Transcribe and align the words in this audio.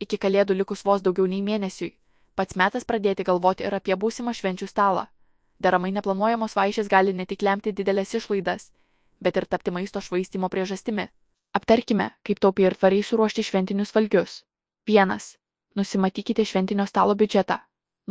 Iki 0.00 0.18
kalėdų 0.20 0.54
likus 0.60 0.84
vos 0.84 1.02
daugiau 1.02 1.26
nei 1.26 1.42
mėnesiui, 1.42 1.94
pats 2.36 2.56
metas 2.60 2.84
pradėti 2.84 3.24
galvoti 3.24 3.64
ir 3.64 3.74
apie 3.74 3.96
būsimą 3.96 4.34
švenčių 4.36 4.68
stalą. 4.68 5.06
Deramai 5.58 5.92
neplanuojamos 5.96 6.56
vaišės 6.56 6.90
gali 6.92 7.14
ne 7.16 7.24
tik 7.26 7.42
lemti 7.42 7.72
didelės 7.72 8.12
išlaidas, 8.18 8.72
bet 9.20 9.36
ir 9.40 9.46
tapti 9.48 9.72
maisto 9.72 10.00
švaistimo 10.00 10.50
priežastimi. 10.52 11.08
Aptarkime, 11.56 12.10
kaip 12.22 12.42
taupiai 12.44 12.68
ir 12.68 12.76
tvariai 12.76 13.06
suruošti 13.08 13.46
šventinius 13.48 13.94
valgius. 13.96 14.42
1. 14.86 15.16
Nusimatykite 15.76 16.44
šventinio 16.44 16.86
stalo 16.86 17.14
biudžetą. 17.14 17.56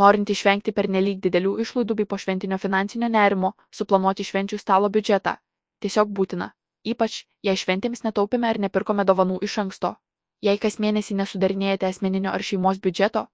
Norint 0.01 0.29
išvengti 0.29 0.73
pernelyg 0.75 1.21
didelių 1.23 1.53
išlaidų 1.63 1.95
bei 2.01 2.09
po 2.09 2.17
šventinio 2.17 2.57
finansinio 2.57 3.07
nerimo, 3.07 3.53
suplanuoti 3.71 4.25
švenčių 4.25 4.57
stalo 4.59 4.89
biudžetą. 4.89 5.37
Tiesiog 5.85 6.09
būtina. 6.17 6.49
Ypač, 6.83 7.21
jei 7.45 7.55
šventėms 7.61 8.03
netaupėme 8.03 8.49
ar 8.49 8.59
nepirkome 8.65 9.05
dovanų 9.05 9.39
iš 9.47 9.59
anksto. 9.63 9.95
Jei 10.43 10.59
kas 10.59 10.75
mėnesį 10.83 11.15
nesudarinėjate 11.15 11.87
asmeninio 11.87 12.31
ar 12.35 12.43
šeimos 12.43 12.79
biudžeto, 12.83 13.25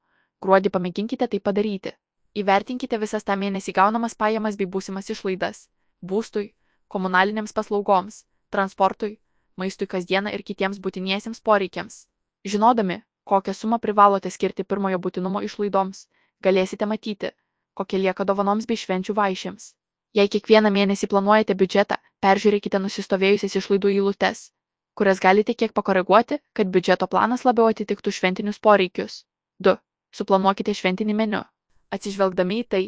gruodį 0.46 0.70
pamėginkite 0.76 1.28
tai 1.28 1.40
padaryti. 1.40 1.94
Įvertinkite 2.38 3.00
visas 3.02 3.26
tą 3.28 3.36
mėnesį 3.36 3.74
gaunamas 3.76 4.16
pajamas 4.16 4.58
bei 4.60 4.70
būsimas 4.76 5.10
išlaidas- 5.10 5.68
būstui, 6.10 6.54
komunalinėms 6.88 7.54
paslaugoms, 7.58 8.26
transportui, 8.50 9.20
maistui 9.58 9.88
kasdieną 9.88 10.34
ir 10.34 10.44
kitiems 10.44 10.80
būtiniesiems 10.80 11.42
poreikiams. 11.42 12.08
Žinodami, 12.46 13.02
kokią 13.26 13.54
sumą 13.54 13.80
privalote 13.80 14.30
skirti 14.30 14.64
pirmojo 14.64 15.00
būtinumo 15.00 15.44
išlaidoms, 15.44 16.08
galėsite 16.44 16.86
matyti, 16.86 17.32
kokie 17.74 17.98
lieka 17.98 18.24
dovanoms 18.24 18.66
bei 18.66 18.78
švenčių 18.78 19.14
vaišėms. 19.14 19.74
Jei 20.14 20.28
kiekvieną 20.28 20.70
mėnesį 20.70 21.08
planuojate 21.08 21.56
biudžetą, 21.56 21.96
peržiūrėkite 22.24 22.80
nusistovėjusias 22.80 23.56
išlaidų 23.56 23.88
eilutes 23.96 24.52
kurias 24.94 25.20
galite 25.20 25.54
kiek 25.54 25.74
pakoreguoti, 25.74 26.40
kad 26.54 26.68
biudžeto 26.68 27.08
planas 27.08 27.46
labiau 27.48 27.70
atitiktų 27.72 28.12
šventinius 28.12 28.60
poreikius. 28.60 29.24
2. 29.60 29.78
Suplanuokite 30.12 30.74
šventinį 30.76 31.16
meniu. 31.16 31.44
Atsižvelgdami 31.92 32.60
į 32.64 32.68
tai, 32.68 32.84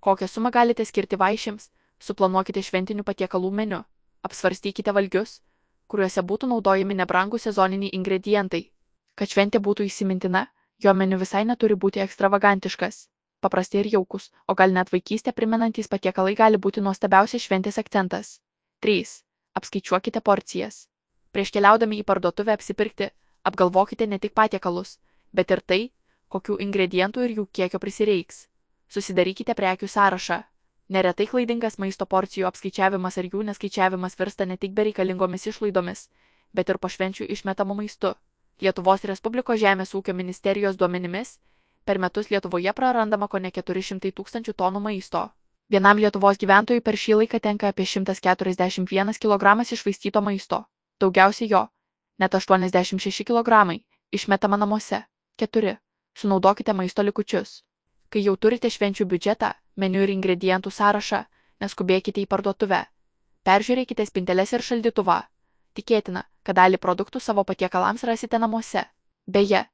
kokią 0.00 0.28
sumą 0.28 0.50
galite 0.50 0.84
skirti 0.84 1.18
vaišėms, 1.20 1.70
suplanuokite 1.98 2.62
šventinių 2.62 3.04
patiekalų 3.06 3.50
meniu. 3.50 3.82
Apsvarstykite 4.24 4.92
valgius, 4.96 5.40
kuriuose 5.86 6.22
būtų 6.22 6.48
naudojami 6.50 6.96
nebrangų 7.00 7.38
sezoniniai 7.38 7.92
ingredientai. 7.98 8.62
Kad 9.14 9.30
šventė 9.30 9.60
būtų 9.62 9.86
įsimintina, 9.86 10.46
jo 10.82 10.94
meniu 10.94 11.18
visai 11.20 11.44
neturi 11.44 11.76
būti 11.76 12.02
ekstravagantiškas. 12.04 13.08
Paprasti 13.44 13.78
ir 13.78 13.90
jaukus, 13.92 14.30
o 14.48 14.54
gal 14.56 14.72
net 14.72 14.90
vaikystę 14.92 15.32
primenantys 15.36 15.90
patiekalai 15.92 16.34
gali 16.34 16.56
būti 16.56 16.80
nuostabiausias 16.80 17.44
šventės 17.44 17.78
akcentas. 17.78 18.40
3. 18.80 19.04
Apskaičiuokite 19.54 20.24
porcijas. 20.24 20.86
Prieš 21.34 21.50
keliaudami 21.50 21.96
į 21.98 22.04
parduotuvę 22.06 22.54
apsipirkti, 22.54 23.08
apgalvokite 23.42 24.06
ne 24.06 24.20
tik 24.22 24.36
patiekalus, 24.38 24.98
bet 25.34 25.50
ir 25.50 25.60
tai, 25.70 25.78
kokių 26.30 26.60
ingredientų 26.62 27.24
ir 27.26 27.32
jų 27.38 27.44
kiekio 27.58 27.80
prisireiks. 27.82 28.44
Susidarykite 28.86 29.56
prekių 29.58 29.88
sąrašą. 29.90 30.36
Neretai 30.94 31.26
klaidingas 31.26 31.78
maisto 31.82 32.06
porcijų 32.06 32.46
apskaičiavimas 32.46 33.18
ar 33.18 33.26
jų 33.32 33.42
neskaičiavimas 33.48 34.14
virsta 34.20 34.46
ne 34.46 34.56
tik 34.56 34.76
bereikalingomis 34.76 35.48
išlaidomis, 35.50 36.04
bet 36.54 36.70
ir 36.70 36.78
pašvenčių 36.78 37.26
išmetamu 37.36 37.74
maistu. 37.80 38.12
Lietuvos 38.62 39.02
Respublikos 39.10 39.58
Žemės 39.58 39.94
ūkio 39.98 40.14
ministerijos 40.14 40.78
duomenimis, 40.78 41.38
per 41.84 41.98
metus 41.98 42.30
Lietuvoje 42.30 42.72
prarandama 42.72 43.26
ko 43.26 43.40
ne 43.42 43.50
400 43.50 44.12
tūkstančių 44.20 44.54
tonų 44.54 44.84
maisto. 44.86 45.24
Vienam 45.66 45.98
Lietuvos 45.98 46.38
gyventojui 46.38 46.84
per 46.84 46.94
šį 46.94 47.18
laiką 47.22 47.42
tenka 47.48 47.74
apie 47.74 47.88
141 47.96 49.18
kg 49.18 49.58
išvaistyto 49.66 50.22
maisto 50.22 50.62
daugiausiai 51.00 51.50
jo, 51.50 51.66
net 52.18 52.34
86 52.34 53.24
kg, 53.24 53.78
išmetama 54.12 54.56
namuose. 54.56 55.04
4. 55.36 55.76
Sunaudokite 56.14 56.72
maisto 56.72 57.02
likučius. 57.02 57.64
Kai 58.08 58.22
jau 58.22 58.36
turite 58.36 58.70
švenčių 58.70 59.06
biudžetą, 59.10 59.50
meniu 59.76 60.04
ir 60.04 60.12
ingredientų 60.14 60.70
sąrašą, 60.70 61.24
neskubėkite 61.60 62.22
į 62.22 62.28
parduotuvę. 62.30 62.84
Peržiūrėkite 63.44 64.06
spinteles 64.06 64.52
ir 64.54 64.62
šaldytuvą. 64.62 65.16
Tikėtina, 65.74 66.22
kad 66.46 66.56
dalį 66.60 66.78
produktų 66.78 67.20
savo 67.20 67.42
patiekalams 67.44 68.06
rasite 68.06 68.38
namuose. 68.38 68.84
Beje, 69.26 69.64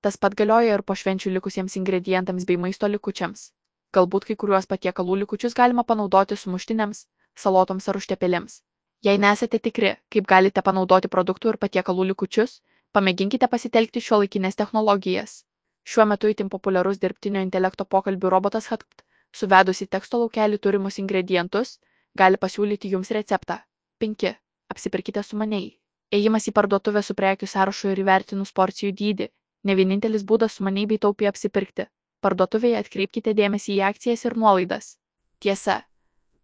tas 0.00 0.16
pat 0.16 0.34
galioja 0.34 0.78
ir 0.78 0.82
po 0.82 0.96
švenčių 0.96 1.34
likusiems 1.36 1.76
ingredientams 1.76 2.48
bei 2.48 2.56
maisto 2.56 2.88
likučiams. 2.88 3.50
Galbūt 3.92 4.30
kai 4.30 4.36
kuriuos 4.40 4.70
patiekalų 4.70 5.20
likučius 5.24 5.54
galima 5.54 5.84
panaudoti 5.84 6.38
sumuštiniams, 6.38 7.04
salotoms 7.36 7.88
ar 7.90 8.00
užtepėlėms. 8.00 8.62
Jei 9.00 9.16
nesate 9.18 9.58
tikri, 9.58 9.94
kaip 10.12 10.26
galite 10.28 10.60
panaudoti 10.60 11.08
produktų 11.08 11.54
ir 11.54 11.56
patiekalų 11.60 12.04
likučius, 12.10 12.58
pamėginkite 12.92 13.48
pasitelkti 13.48 14.02
šio 14.04 14.18
laikinės 14.20 14.58
technologijas. 14.60 15.46
Šiuo 15.88 16.04
metu 16.04 16.28
itin 16.28 16.50
populiarus 16.52 17.00
dirbtinio 17.00 17.40
intelekto 17.40 17.86
pokalbių 17.88 18.32
robotas 18.34 18.68
Hatpt, 18.68 19.00
suvedus 19.32 19.80
į 19.80 19.88
teksto 19.96 20.20
laukelį 20.20 20.60
turimus 20.60 21.00
ingredientus, 21.00 21.78
gali 22.14 22.36
pasiūlyti 22.36 22.92
jums 22.92 23.10
receptą. 23.16 23.62
5. 24.04 24.34
Apsipirkite 24.68 25.24
sumaniai. 25.24 25.72
Ėjimas 26.12 26.50
į 26.50 26.52
parduotuvę 26.52 27.00
su 27.02 27.16
prekių 27.16 27.48
sąrašu 27.48 27.94
ir 27.94 28.04
įvertinus 28.04 28.52
porcijų 28.52 28.92
dydį- 29.00 29.32
ne 29.66 29.74
vienintelis 29.80 30.28
būdas 30.28 30.60
sumaniai 30.60 30.86
bei 30.86 30.98
taupiai 30.98 31.32
apsipirkti. 31.32 31.88
Parduotuvėje 32.20 32.76
atkreipkite 32.84 33.32
dėmesį 33.32 33.80
į 33.80 33.82
akcijas 33.90 34.24
ir 34.24 34.36
nuolaidas. 34.36 34.98
Tiesa, 35.40 35.84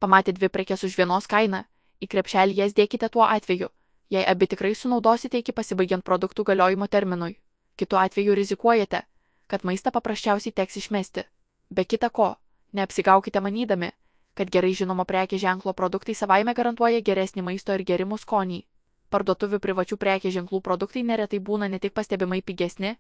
pamatę 0.01 0.33
dvi 0.33 0.49
prekes 0.49 0.85
už 0.85 0.97
vienos 0.97 1.27
kainą, 1.27 1.65
į 2.01 2.09
krepšelį 2.13 2.57
jas 2.61 2.75
dėkite 2.77 3.09
tuo 3.13 3.25
atveju, 3.25 3.69
jei 4.11 4.25
abi 4.25 4.47
tikrai 4.47 4.75
sunaudosite 4.75 5.39
iki 5.43 5.53
pasibaigiant 5.53 6.05
produktų 6.05 6.45
galiojimo 6.51 6.87
terminui. 6.87 7.39
Kitu 7.77 7.97
atveju 7.97 8.35
rizikuojate, 8.35 9.03
kad 9.47 9.65
maistą 9.65 9.93
paprasčiausiai 9.93 10.53
teks 10.53 10.77
išmesti. 10.83 11.25
Be 11.71 11.85
kita 11.85 12.11
ko, 12.11 12.37
neapsigaukite 12.73 13.41
manydami, 13.41 13.91
kad 14.35 14.51
gerai 14.51 14.73
žinomo 14.75 15.05
prekė 15.05 15.39
ženklo 15.39 15.73
produktai 15.73 16.15
savaime 16.15 16.55
garantuoja 16.55 17.01
geresnį 17.01 17.43
maisto 17.43 17.75
ir 17.75 17.85
gerimų 17.85 18.19
skonį. 18.23 18.65
Parduotuvių 19.11 19.61
privačių 19.63 19.97
prekė 19.97 20.33
ženklų 20.35 20.61
produktai 20.61 21.03
neretai 21.03 21.39
būna 21.39 21.69
ne 21.71 21.79
tik 21.79 21.95
pastebimai 21.95 22.43
pigesni, 22.43 22.97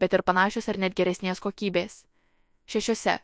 bet 0.00 0.14
ir 0.14 0.22
panašios 0.22 0.68
ar 0.68 0.78
net 0.78 0.96
geresnės 0.96 1.40
kokybės. 1.40 2.04
Šešiose. 2.66 3.18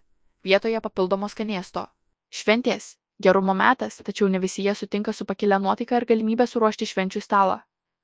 Vietoje 0.45 0.81
papildomos 0.81 1.35
skanėsto. 1.35 1.89
Šventės 2.31 2.99
Gerumo 3.19 3.55
metas, 3.55 3.97
tačiau 4.07 4.29
ne 4.31 4.39
visi 4.39 4.63
jie 4.63 4.75
sutinka 4.79 5.13
su 5.13 5.25
pakilia 5.27 5.59
nuotaika 5.59 5.97
ir 5.99 6.05
galimybė 6.07 6.47
suruošti 6.47 6.87
švenčių 6.87 7.23
stalą. 7.25 7.57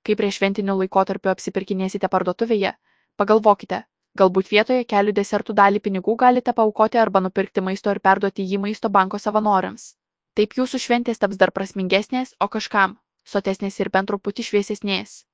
Kai 0.04 0.16
prie 0.18 0.30
šventinių 0.34 0.74
laikotarpių 0.80 1.30
apsipirkinėsite 1.32 2.10
parduotuvėje, 2.10 2.72
pagalvokite, 3.16 3.84
galbūt 4.18 4.50
vietoje 4.50 4.84
kelių 4.90 5.14
desertų 5.14 5.54
dalį 5.60 5.82
pinigų 5.84 6.16
galite 6.24 6.52
paukoti 6.52 6.98
arba 6.98 7.22
nupirkti 7.22 7.62
maisto 7.62 7.94
ir 7.94 8.00
perduoti 8.02 8.42
jį 8.42 8.58
maisto 8.66 8.90
banko 8.90 9.22
savanoriams. 9.22 9.94
Taip 10.34 10.58
jūsų 10.58 10.82
šventės 10.82 11.22
taps 11.22 11.38
dar 11.38 11.54
prasmingesnės, 11.54 12.34
o 12.40 12.48
kažkam- 12.48 12.98
sotesnės 13.34 13.78
ir 13.80 13.90
bent 13.90 14.10
truputį 14.10 14.42
šviesesnės. 14.50 15.24